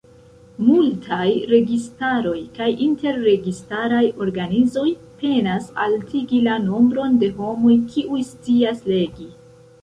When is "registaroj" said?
1.49-2.37